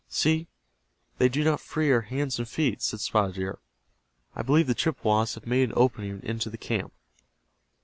[0.09, 0.47] "See,
[1.19, 3.59] they do not free our hands and feet," said Spotted Deer.
[4.35, 6.91] "I believe the Chippewas have made an opening into the camp."